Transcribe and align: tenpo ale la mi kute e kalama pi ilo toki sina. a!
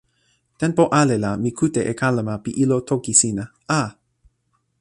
tenpo 0.61 0.83
ale 0.99 1.15
la 1.25 1.31
mi 1.43 1.51
kute 1.59 1.81
e 1.91 1.93
kalama 1.99 2.35
pi 2.43 2.49
ilo 2.63 2.77
toki 2.89 3.13
sina. 3.21 3.45
a! 3.79 3.81